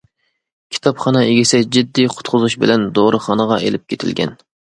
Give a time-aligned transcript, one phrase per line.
[0.77, 4.37] كىتابخانا ئىگىسى جىددىي قۇتقۇزۇش بىلەن دوختۇرخانىغا ئىلىپ كېتىلگەن.